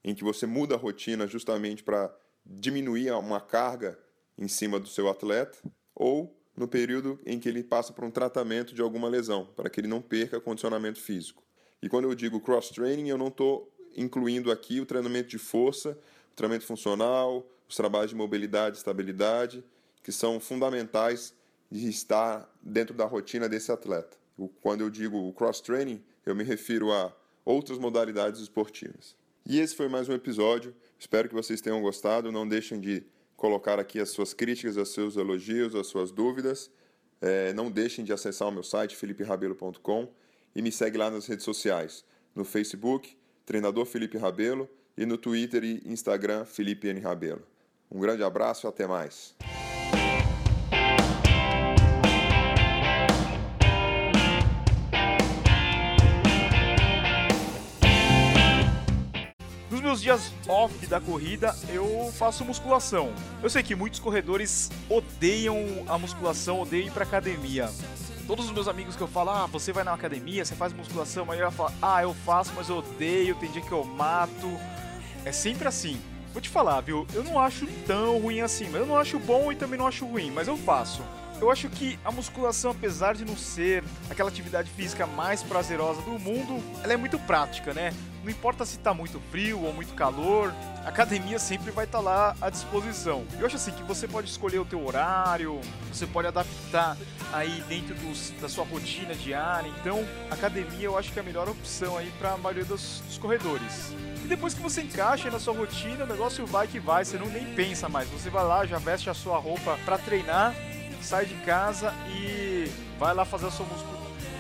em 0.05 0.15
que 0.15 0.25
você 0.25 0.47
muda 0.47 0.75
a 0.75 0.79
rotina 0.79 1.27
justamente 1.27 1.83
para 1.83 2.15
diminuir 2.45 3.13
uma 3.13 3.41
carga 3.41 3.99
em 4.37 4.49
cima 4.49 4.81
do 4.81 4.89
seu 4.89 5.09
atleta, 5.09 5.59
ou 5.95 6.37
no 6.57 6.69
período 6.69 7.19
em 7.25 7.39
que 7.39 7.49
ele 7.49 7.63
passa 7.63 7.93
por 7.93 8.05
um 8.05 8.11
tratamento 8.11 8.75
de 8.75 8.83
alguma 8.83 9.09
lesão, 9.09 9.49
para 9.57 9.71
que 9.71 9.81
ele 9.81 9.89
não 9.89 10.03
perca 10.03 10.41
condicionamento 10.41 11.01
físico. 11.01 11.43
E 11.83 11.89
quando 11.89 12.05
eu 12.05 12.15
digo 12.15 12.41
cross-training, 12.41 13.09
eu 13.09 13.19
não 13.19 13.29
estou 13.29 13.73
incluindo 13.97 14.51
aqui 14.51 14.81
o 14.81 14.87
treinamento 14.87 15.29
de 15.29 15.39
força, 15.39 15.99
o 16.33 16.37
treinamento 16.37 16.67
funcional, 16.67 17.47
os 17.69 17.77
trabalhos 17.77 18.11
de 18.11 18.17
mobilidade 18.17 18.77
e 18.77 18.79
estabilidade, 18.79 19.65
que 20.03 20.13
são 20.13 20.39
fundamentais 20.39 21.35
de 21.71 21.89
estar 21.89 22.51
dentro 22.63 22.95
da 22.95 23.07
rotina 23.07 23.49
desse 23.49 23.73
atleta. 23.73 24.17
Quando 24.61 24.83
eu 24.83 24.91
digo 24.91 25.33
cross-training, 25.33 26.03
eu 26.27 26.35
me 26.35 26.45
refiro 26.45 26.93
a 26.93 27.15
outras 27.45 27.79
modalidades 27.79 28.41
esportivas. 28.41 29.17
E 29.47 29.59
esse 29.59 29.75
foi 29.75 29.89
mais 29.89 30.09
um 30.09 30.13
episódio. 30.13 30.75
Espero 30.99 31.29
que 31.29 31.35
vocês 31.35 31.61
tenham 31.61 31.81
gostado. 31.83 32.31
Não 32.31 32.47
deixem 32.47 32.79
de 32.79 33.05
colocar 33.43 33.81
aqui 33.81 33.99
as 33.99 34.11
suas 34.11 34.33
críticas, 34.33 34.77
os 34.77 34.91
seus 34.91 35.17
elogios, 35.17 35.75
as 35.75 35.89
suas 35.89 36.13
dúvidas. 36.13 36.71
É, 37.21 37.53
não 37.53 37.73
deixem 37.73 38.05
de 38.05 38.13
acessar 38.13 38.47
o 38.47 38.53
meu 38.53 38.63
site, 38.63 38.95
feliperabelo.com, 38.95 40.09
e 40.55 40.63
me 40.63 40.71
segue 40.71 40.97
lá 40.97 41.11
nas 41.11 41.27
redes 41.27 41.45
sociais, 41.45 42.05
no 42.37 42.45
Facebook, 42.45 43.17
Treinador 43.45 43.85
Felipe 43.85 44.17
Rabelo, 44.17 44.69
e 44.97 45.05
no 45.05 45.19
Twitter 45.19 45.65
e 45.65 45.83
Instagram, 45.85 46.45
Felipe 46.45 46.87
N. 46.87 47.01
Rabelo. 47.01 47.43
Um 47.91 47.99
grande 47.99 48.23
abraço 48.23 48.65
e 48.65 48.69
até 48.69 48.87
mais. 48.87 49.35
Dias 60.13 60.33
off 60.47 60.87
da 60.87 61.01
corrida, 61.01 61.57
eu 61.71 62.13
faço 62.13 62.45
musculação. 62.45 63.13
Eu 63.43 63.49
sei 63.49 63.63
que 63.63 63.75
muitos 63.75 63.99
corredores 63.99 64.71
odeiam 64.89 65.57
a 65.89 65.97
musculação, 65.97 66.61
odeiam 66.61 66.89
ir 66.89 66.91
pra 66.91 67.05
academia. 67.05 67.71
Todos 68.27 68.47
os 68.47 68.53
meus 68.53 68.69
amigos 68.69 68.95
que 68.95 69.01
eu 69.01 69.09
falo, 69.09 69.31
ah, 69.31 69.47
você 69.47 69.73
vai 69.73 69.85
na 69.85 69.95
academia, 69.95 70.45
você 70.45 70.55
faz 70.55 70.73
musculação, 70.73 71.25
mas 71.25 71.41
eu 71.41 71.51
falo, 71.51 71.73
ah, 71.81 72.03
eu 72.03 72.15
faço, 72.27 72.53
mas 72.55 72.69
eu 72.69 72.79
odeio, 72.79 73.35
tem 73.37 73.51
dia 73.51 73.63
que 73.63 73.73
eu 73.73 73.85
mato. 73.85 74.51
É 75.25 75.33
sempre 75.33 75.67
assim. 75.67 75.99
Vou 76.33 76.43
te 76.43 76.49
falar, 76.49 76.81
viu? 76.83 77.07
Eu 77.15 77.25
não 77.25 77.39
acho 77.39 77.67
tão 77.87 78.19
ruim 78.19 78.41
assim, 78.41 78.67
mas 78.67 78.83
eu 78.83 78.87
não 78.87 78.97
acho 78.97 79.19
bom 79.19 79.51
e 79.51 79.57
também 79.57 79.79
não 79.79 79.87
acho 79.87 80.07
ruim, 80.07 80.31
mas 80.31 80.47
eu 80.47 80.57
faço. 80.57 81.03
Eu 81.41 81.51
acho 81.51 81.69
que 81.71 81.99
a 82.05 82.13
musculação, 82.13 82.71
apesar 82.71 83.15
de 83.15 83.25
não 83.25 83.37
ser 83.37 83.83
aquela 84.09 84.29
atividade 84.29 84.71
física 84.71 85.07
mais 85.07 85.43
prazerosa 85.43 86.01
do 86.03 86.19
mundo, 86.19 86.63
ela 86.85 86.93
é 86.93 86.97
muito 86.97 87.19
prática, 87.19 87.75
né? 87.75 87.93
Não 88.23 88.31
importa 88.31 88.65
se 88.65 88.79
tá 88.79 88.95
muito 88.95 89.21
frio 89.31 89.63
ou 89.63 89.73
muito 89.73 89.95
calor, 89.95 90.55
a 90.85 90.89
academia 90.89 91.39
sempre 91.39 91.71
vai 91.71 91.85
estar 91.85 91.99
tá 91.99 92.05
lá 92.05 92.37
à 92.41 92.49
disposição. 92.49 93.25
Eu 93.39 93.47
acho 93.47 93.57
assim 93.57 93.73
que 93.73 93.83
você 93.83 94.07
pode 94.07 94.29
escolher 94.29 94.59
o 94.59 94.65
teu 94.65 94.85
horário, 94.85 95.61
você 95.93 96.07
pode 96.07 96.29
adaptar 96.29 96.97
aí 97.33 97.63
dentro 97.69 97.95
dos, 97.95 98.31
da 98.41 98.49
sua 98.49 98.65
rotina 98.65 99.15
diária. 99.15 99.69
Então, 99.81 100.07
academia 100.31 100.85
eu 100.85 100.97
acho 100.97 101.13
que 101.13 101.19
é 101.19 101.23
a 101.23 101.25
melhor 101.25 101.49
opção 101.49 101.99
aí 101.99 102.13
para 102.19 102.33
a 102.33 102.37
maioria 102.39 102.65
dos, 102.65 103.03
dos 103.07 103.19
corredores. 103.19 103.93
E 104.25 104.29
depois 104.29 104.55
que 104.55 104.61
você 104.61 104.83
encaixa 104.83 105.31
na 105.31 105.41
sua 105.41 105.55
rotina, 105.55 106.05
o 106.05 106.07
negócio 106.07 106.47
vai 106.47 106.69
que 106.69 106.79
vai, 106.79 107.05
você 107.05 107.19
não 107.19 107.27
nem 107.27 107.45
pensa 107.55 107.89
mais. 107.89 108.09
Você 108.11 108.31
vai 108.31 108.45
lá, 108.45 108.65
já 108.65 108.79
veste 108.79 109.11
a 109.11 109.15
sua 109.15 109.39
roupa 109.39 109.79
para 109.85 109.99
treinar 109.99 110.55
sai 111.03 111.27
de 111.27 111.35
casa 111.37 111.93
e 112.09 112.71
vai 112.99 113.13
lá 113.13 113.25
fazer 113.25 113.47
a 113.47 113.51
sua 113.51 113.67
música. 113.67 113.91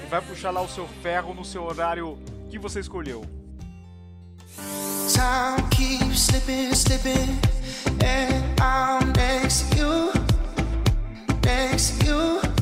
Vai 0.08 0.20
puxar 0.20 0.50
lá 0.50 0.60
o 0.60 0.68
seu 0.68 0.86
ferro 1.02 1.34
no 1.34 1.44
seu 1.44 1.64
horário 1.64 2.18
que 2.50 2.58
você 2.58 2.80
escolheu. 2.80 3.41
Time 5.12 5.68
keeps 5.70 6.26
slipping, 6.26 6.74
slipping, 6.74 7.38
and 8.02 8.60
I'm 8.60 9.12
next 9.12 9.70
to 9.72 9.78
you, 9.78 10.12
next 11.44 12.00
to 12.00 12.06
you 12.06 12.52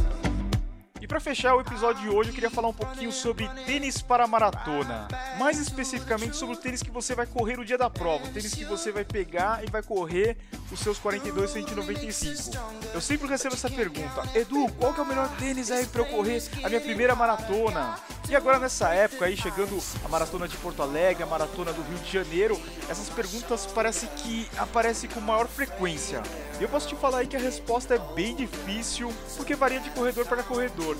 para 1.10 1.18
fechar 1.18 1.56
o 1.56 1.60
episódio 1.60 2.02
de 2.02 2.08
hoje, 2.08 2.30
eu 2.30 2.34
queria 2.34 2.48
falar 2.48 2.68
um 2.68 2.72
pouquinho 2.72 3.10
sobre 3.10 3.48
tênis 3.66 4.00
para 4.00 4.28
maratona. 4.28 5.08
Mais 5.40 5.58
especificamente 5.58 6.36
sobre 6.36 6.54
o 6.54 6.58
tênis 6.58 6.84
que 6.84 6.90
você 6.90 7.16
vai 7.16 7.26
correr 7.26 7.56
no 7.56 7.64
dia 7.64 7.76
da 7.76 7.90
prova, 7.90 8.26
o 8.26 8.28
tênis 8.28 8.54
que 8.54 8.64
você 8.64 8.92
vai 8.92 9.04
pegar 9.04 9.64
e 9.64 9.68
vai 9.68 9.82
correr 9.82 10.36
os 10.70 10.78
seus 10.78 11.00
42 11.00 11.50
195. 11.50 12.56
Eu 12.94 13.00
sempre 13.00 13.26
recebo 13.26 13.56
essa 13.56 13.68
pergunta: 13.68 14.22
Edu, 14.36 14.68
qual 14.78 14.94
que 14.94 15.00
é 15.00 15.02
o 15.02 15.06
melhor 15.06 15.28
tênis 15.36 15.72
aí 15.72 15.84
para 15.84 16.02
eu 16.02 16.06
correr 16.06 16.40
a 16.62 16.68
minha 16.68 16.80
primeira 16.80 17.16
maratona? 17.16 17.98
E 18.30 18.36
agora 18.36 18.60
nessa 18.60 18.94
época 18.94 19.24
aí, 19.24 19.36
chegando 19.36 19.76
a 20.04 20.08
maratona 20.08 20.46
de 20.46 20.56
Porto 20.58 20.80
Alegre, 20.80 21.24
a 21.24 21.26
maratona 21.26 21.72
do 21.72 21.82
Rio 21.82 21.98
de 21.98 22.12
Janeiro, 22.12 22.62
essas 22.88 23.08
perguntas 23.08 23.66
parece 23.66 24.06
que 24.06 24.48
aparecem 24.56 25.10
com 25.10 25.20
maior 25.20 25.48
frequência. 25.48 26.22
E 26.60 26.62
eu 26.62 26.68
posso 26.68 26.86
te 26.86 26.94
falar 26.94 27.18
aí 27.18 27.26
que 27.26 27.34
a 27.34 27.40
resposta 27.40 27.96
é 27.96 27.98
bem 28.14 28.36
difícil, 28.36 29.12
porque 29.36 29.56
varia 29.56 29.80
de 29.80 29.90
corredor 29.90 30.26
para 30.26 30.44
corredor. 30.44 30.96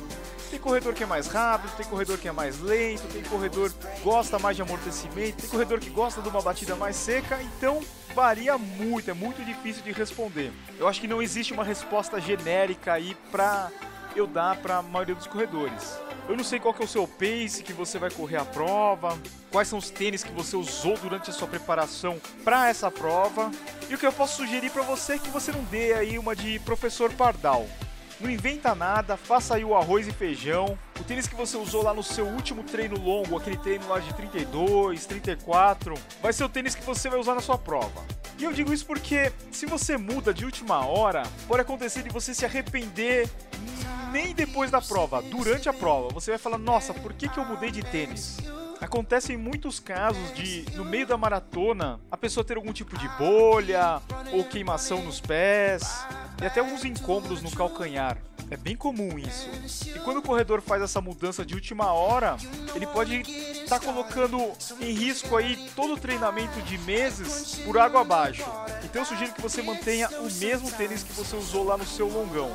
Tem 0.51 0.59
corredor 0.59 0.93
que 0.93 1.05
é 1.05 1.07
mais 1.07 1.29
rápido, 1.29 1.71
tem 1.77 1.87
corredor 1.87 2.19
que 2.19 2.27
é 2.27 2.33
mais 2.33 2.59
lento, 2.59 3.07
tem 3.13 3.23
corredor 3.23 3.71
que 3.71 4.01
gosta 4.01 4.37
mais 4.37 4.57
de 4.57 4.63
amortecimento, 4.63 5.37
tem 5.37 5.51
corredor 5.51 5.79
que 5.79 5.91
gosta 5.91 6.21
de 6.21 6.29
uma 6.29 6.43
batida 6.43 6.75
mais 6.75 6.97
seca, 6.97 7.41
então 7.41 7.81
varia 8.13 8.59
muito, 8.59 9.09
é 9.09 9.15
muito 9.15 9.41
difícil 9.45 9.85
de 9.85 9.93
responder. 9.93 10.51
Eu 10.77 10.89
acho 10.89 11.01
que 11.01 11.07
não 11.07 11.23
existe 11.23 11.53
uma 11.53 11.63
resposta 11.63 12.21
genérica 12.21 12.95
aí 12.95 13.17
pra 13.31 13.71
eu 14.17 14.27
dar 14.27 14.57
para 14.57 14.79
a 14.79 14.83
maioria 14.83 15.15
dos 15.15 15.27
corredores. 15.27 15.99
Eu 16.29 16.37
não 16.37 16.45
sei 16.45 16.61
qual 16.61 16.73
que 16.73 16.83
é 16.83 16.85
o 16.85 16.89
seu 16.89 17.09
pace 17.09 17.63
que 17.65 17.73
você 17.73 17.99
vai 17.99 18.11
correr 18.11 18.37
a 18.37 18.45
prova, 18.45 19.19
quais 19.51 19.69
são 19.69 19.79
os 19.79 19.91
tênis 19.91 20.23
que 20.23 20.33
você 20.33 20.57
usou 20.57 20.97
durante 20.99 21.31
a 21.31 21.33
sua 21.33 21.49
preparação 21.49 22.21
para 22.45 22.69
essa 22.69 22.91
prova. 22.91 23.51
E 23.89 23.95
o 23.95 23.99
que 23.99 24.07
eu 24.07 24.13
posso 24.13 24.37
sugerir 24.37 24.71
para 24.71 24.83
você 24.83 25.15
é 25.15 25.19
que 25.19 25.29
você 25.29 25.51
não 25.51 25.65
dê 25.65 25.93
aí 25.95 26.19
uma 26.19 26.37
de 26.37 26.59
professor 26.61 27.13
Pardal. 27.13 27.67
Não 28.21 28.31
inventa 28.31 28.75
nada, 28.75 29.17
faça 29.17 29.57
aí 29.57 29.65
o 29.65 29.75
arroz 29.75 30.07
e 30.07 30.13
feijão. 30.13 30.79
O 31.01 31.03
tênis 31.03 31.27
que 31.27 31.35
você 31.35 31.57
usou 31.57 31.83
lá 31.83 31.95
no 31.95 32.03
seu 32.03 32.27
último 32.27 32.63
treino 32.63 32.99
longo, 32.99 33.37
aquele 33.37 33.57
treino 33.57 33.89
lá 33.89 33.99
de 33.99 34.13
32, 34.15 35.07
34, 35.07 35.95
vai 36.23 36.33
ser 36.33 36.45
o 36.45 36.49
tênis 36.49 36.75
que 36.75 36.85
você 36.85 37.09
vai 37.09 37.19
usar 37.19 37.35
na 37.35 37.41
sua 37.41 37.57
prova. 37.57 38.05
E 38.39 38.45
eu 38.45 38.53
digo 38.53 38.73
isso 38.73 38.87
porque 38.87 39.33
se 39.51 39.67
você 39.67 39.97
muda 39.97 40.33
de 40.33 40.45
última 40.45 40.85
hora, 40.85 41.23
pode 41.49 41.63
acontecer 41.63 42.03
de 42.03 42.11
você 42.11 42.35
se 42.35 42.45
arrepender 42.45 43.29
nem 44.11 44.35
depois 44.35 44.71
da 44.71 44.81
prova, 44.81 45.23
durante 45.23 45.69
a 45.69 45.73
prova. 45.73 46.09
Você 46.09 46.33
vai 46.33 46.39
falar: 46.39 46.59
"Nossa, 46.59 46.93
por 46.93 47.13
que 47.13 47.29
que 47.29 47.39
eu 47.39 47.45
mudei 47.45 47.71
de 47.71 47.83
tênis?" 47.83 48.39
Acontece 48.81 49.35
em 49.35 49.37
muitos 49.37 49.79
casos 49.79 50.33
de, 50.35 50.65
no 50.75 50.87
meio 50.87 51.07
da 51.07 51.15
maratona, 51.15 52.01
a 52.11 52.17
pessoa 52.17 52.43
ter 52.43 52.57
algum 52.57 52.73
tipo 52.73 52.97
de 52.97 53.07
bolha 53.11 54.01
ou 54.33 54.43
queimação 54.43 55.03
nos 55.03 55.21
pés 55.21 55.83
e 56.41 56.47
até 56.47 56.61
alguns 56.61 56.83
incômodos 56.83 57.43
no 57.43 57.51
calcanhar. 57.51 58.17
É 58.51 58.57
bem 58.57 58.75
comum 58.75 59.19
isso. 59.19 59.49
E 59.95 59.99
quando 60.01 60.17
o 60.17 60.23
corredor 60.23 60.63
faz 60.63 60.83
essa 60.83 61.01
mudança 61.01 61.45
de 61.45 61.55
última 61.55 61.93
hora, 61.93 62.37
ele 62.75 62.87
pode 62.87 63.21
estar 63.21 63.79
tá 63.79 63.85
colocando 63.85 64.51
em 64.81 64.93
risco 64.93 65.37
aí 65.37 65.71
todo 65.77 65.95
o 65.95 65.99
treinamento 65.99 66.61
de 66.63 66.79
meses 66.79 67.61
por 67.65 67.79
água 67.79 68.01
abaixo. 68.01 68.45
Então 68.83 69.03
eu 69.03 69.07
sugiro 69.07 69.33
que 69.33 69.43
você 69.43 69.63
mantenha 69.63 70.09
o 70.21 70.33
mesmo 70.33 70.69
tênis 70.73 71.03
que 71.03 71.13
você 71.13 71.37
usou 71.37 71.65
lá 71.65 71.77
no 71.77 71.87
seu 71.87 72.09
longão. 72.09 72.51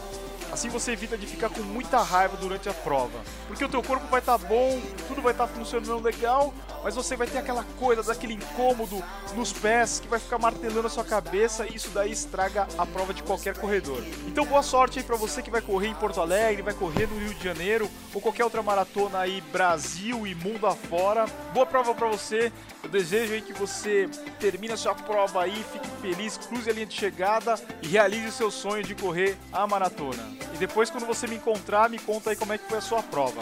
Assim 0.55 0.69
você 0.69 0.93
evita 0.93 1.17
de 1.17 1.27
ficar 1.27 1.49
com 1.49 1.61
muita 1.61 2.01
raiva 2.01 2.37
durante 2.37 2.69
a 2.69 2.73
prova. 2.73 3.19
Porque 3.45 3.65
o 3.65 3.67
teu 3.67 3.83
corpo 3.83 4.07
vai 4.07 4.21
estar 4.21 4.39
tá 4.39 4.47
bom, 4.47 4.79
tudo 5.05 5.21
vai 5.21 5.33
estar 5.33 5.47
tá 5.47 5.53
funcionando 5.53 6.01
legal, 6.01 6.53
mas 6.85 6.93
você 6.93 7.15
vai 7.15 7.25
ter 7.25 7.39
aquela 7.39 7.63
coisa 7.79 8.03
daquele 8.03 8.35
incômodo 8.35 9.03
nos 9.35 9.51
pés 9.51 9.99
que 9.99 10.07
vai 10.07 10.19
ficar 10.19 10.37
martelando 10.37 10.85
a 10.85 10.89
sua 10.89 11.03
cabeça 11.03 11.65
e 11.65 11.73
isso 11.73 11.89
daí 11.89 12.11
estraga 12.11 12.67
a 12.77 12.85
prova 12.85 13.11
de 13.11 13.23
qualquer 13.23 13.57
corredor. 13.57 14.03
Então 14.27 14.45
boa 14.45 14.61
sorte 14.61 14.99
aí 14.99 15.03
para 15.03 15.15
você 15.15 15.41
que 15.41 15.49
vai 15.49 15.61
correr 15.61 15.87
em 15.87 15.95
Porto 15.95 16.21
Alegre, 16.21 16.61
vai 16.61 16.75
correr 16.75 17.07
no 17.07 17.17
Rio 17.17 17.33
de 17.33 17.43
Janeiro 17.43 17.89
ou 18.13 18.21
qualquer 18.21 18.43
outra 18.43 18.61
maratona 18.61 19.17
aí 19.17 19.41
Brasil 19.51 20.27
e 20.27 20.35
mundo 20.35 20.67
afora. 20.67 21.25
Boa 21.55 21.65
prova 21.65 21.95
para 21.95 22.07
você. 22.07 22.51
Eu 22.83 22.89
desejo 22.89 23.33
aí 23.33 23.41
que 23.41 23.53
você 23.53 24.07
termine 24.39 24.73
a 24.73 24.77
sua 24.77 24.93
prova 24.93 25.41
aí, 25.41 25.65
fique 25.73 25.87
feliz, 26.03 26.37
cruze 26.37 26.69
a 26.69 26.73
linha 26.73 26.85
de 26.85 26.93
chegada 26.93 27.55
e 27.81 27.87
realize 27.87 28.27
o 28.27 28.31
seu 28.31 28.51
sonho 28.51 28.83
de 28.83 28.93
correr 28.93 29.35
a 29.51 29.65
maratona. 29.65 30.21
E 30.53 30.57
depois 30.57 30.91
quando 30.91 31.07
você 31.07 31.25
me 31.25 31.37
encontrar, 31.37 31.89
me 31.89 31.97
conta 31.97 32.29
aí 32.29 32.35
como 32.35 32.53
é 32.53 32.59
que 32.59 32.69
foi 32.69 32.77
a 32.77 32.81
sua 32.81 33.01
prova. 33.01 33.41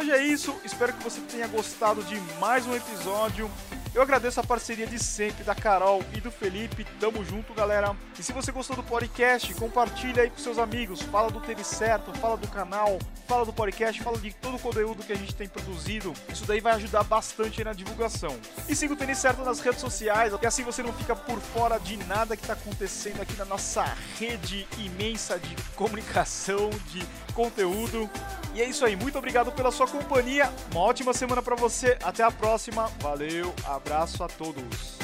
Hoje 0.00 0.12
é 0.12 0.22
isso, 0.22 0.58
espero 0.64 0.94
que 0.94 1.04
você 1.04 1.20
tenha 1.20 1.46
gostado 1.46 2.02
de 2.02 2.18
mais 2.40 2.66
um 2.66 2.74
episódio. 2.74 3.50
Eu 3.92 4.00
agradeço 4.00 4.38
a 4.40 4.44
parceria 4.44 4.86
de 4.86 4.98
sempre 4.98 5.42
da 5.42 5.54
Carol 5.54 6.02
e 6.16 6.20
do 6.20 6.30
Felipe. 6.30 6.86
Tamo 6.98 7.24
junto, 7.24 7.52
galera. 7.52 7.94
E 8.18 8.22
se 8.22 8.32
você 8.32 8.52
gostou 8.52 8.76
do 8.76 8.84
podcast, 8.84 9.52
compartilha 9.54 10.22
aí 10.22 10.30
com 10.30 10.38
seus 10.38 10.58
amigos. 10.58 11.02
Fala 11.02 11.28
do 11.28 11.40
Tênis 11.40 11.66
Certo, 11.66 12.16
fala 12.18 12.36
do 12.36 12.46
canal, 12.46 12.98
fala 13.26 13.44
do 13.44 13.52
podcast, 13.52 14.00
fala 14.00 14.16
de 14.16 14.32
todo 14.32 14.56
o 14.56 14.60
conteúdo 14.60 15.02
que 15.02 15.12
a 15.12 15.16
gente 15.16 15.34
tem 15.34 15.48
produzido. 15.48 16.14
Isso 16.32 16.46
daí 16.46 16.60
vai 16.60 16.74
ajudar 16.74 17.02
bastante 17.02 17.64
na 17.64 17.72
divulgação. 17.72 18.38
E 18.68 18.76
siga 18.76 18.94
o 18.94 18.96
Tênis 18.96 19.18
Certo 19.18 19.42
nas 19.42 19.58
redes 19.58 19.80
sociais, 19.80 20.32
e 20.40 20.46
assim 20.46 20.62
você 20.62 20.84
não 20.84 20.92
fica 20.92 21.16
por 21.16 21.40
fora 21.40 21.78
de 21.78 21.96
nada 22.04 22.36
que 22.36 22.42
está 22.42 22.54
acontecendo 22.54 23.20
aqui 23.20 23.36
na 23.36 23.44
nossa 23.44 23.84
rede 24.18 24.68
imensa 24.78 25.36
de 25.36 25.56
comunicação, 25.74 26.70
de 26.92 27.04
conteúdo. 27.40 28.10
E 28.54 28.60
é 28.60 28.68
isso 28.68 28.84
aí, 28.84 28.94
muito 28.96 29.16
obrigado 29.16 29.50
pela 29.52 29.70
sua 29.70 29.86
companhia. 29.86 30.50
Uma 30.72 30.82
ótima 30.82 31.14
semana 31.14 31.40
para 31.40 31.56
você. 31.56 31.96
Até 32.02 32.22
a 32.22 32.30
próxima. 32.30 32.90
Valeu, 33.00 33.54
abraço 33.64 34.22
a 34.22 34.28
todos. 34.28 35.00